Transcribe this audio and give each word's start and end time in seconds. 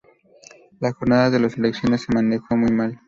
La 0.79 0.93
jornada 0.93 1.29
de 1.29 1.39
las 1.39 1.59
elecciones 1.59 2.01
se 2.01 2.11
manejó 2.11 2.57
muy 2.57 2.71
mal. 2.71 2.99